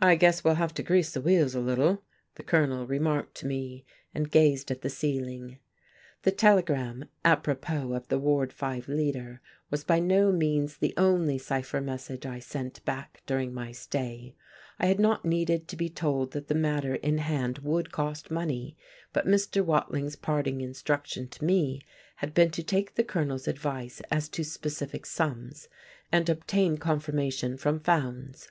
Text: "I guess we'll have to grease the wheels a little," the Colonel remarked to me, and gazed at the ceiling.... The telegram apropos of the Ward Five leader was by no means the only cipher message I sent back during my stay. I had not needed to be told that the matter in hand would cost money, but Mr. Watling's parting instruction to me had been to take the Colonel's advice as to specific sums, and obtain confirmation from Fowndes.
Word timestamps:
"I 0.00 0.16
guess 0.16 0.42
we'll 0.42 0.56
have 0.56 0.74
to 0.74 0.82
grease 0.82 1.12
the 1.12 1.20
wheels 1.20 1.54
a 1.54 1.60
little," 1.60 2.02
the 2.34 2.42
Colonel 2.42 2.88
remarked 2.88 3.36
to 3.36 3.46
me, 3.46 3.84
and 4.12 4.28
gazed 4.32 4.68
at 4.72 4.82
the 4.82 4.90
ceiling.... 4.90 5.60
The 6.22 6.32
telegram 6.32 7.04
apropos 7.24 7.92
of 7.94 8.08
the 8.08 8.18
Ward 8.18 8.52
Five 8.52 8.88
leader 8.88 9.40
was 9.70 9.84
by 9.84 10.00
no 10.00 10.32
means 10.32 10.76
the 10.78 10.92
only 10.96 11.38
cipher 11.38 11.80
message 11.80 12.26
I 12.26 12.40
sent 12.40 12.84
back 12.84 13.22
during 13.26 13.54
my 13.54 13.70
stay. 13.70 14.34
I 14.80 14.86
had 14.86 14.98
not 14.98 15.24
needed 15.24 15.68
to 15.68 15.76
be 15.76 15.88
told 15.88 16.32
that 16.32 16.48
the 16.48 16.56
matter 16.56 16.96
in 16.96 17.18
hand 17.18 17.58
would 17.58 17.92
cost 17.92 18.32
money, 18.32 18.76
but 19.12 19.24
Mr. 19.24 19.64
Watling's 19.64 20.16
parting 20.16 20.60
instruction 20.60 21.28
to 21.28 21.44
me 21.44 21.80
had 22.16 22.34
been 22.34 22.50
to 22.50 22.62
take 22.64 22.96
the 22.96 23.04
Colonel's 23.04 23.46
advice 23.46 24.02
as 24.10 24.28
to 24.30 24.42
specific 24.42 25.06
sums, 25.06 25.68
and 26.10 26.28
obtain 26.28 26.76
confirmation 26.76 27.56
from 27.56 27.78
Fowndes. 27.78 28.48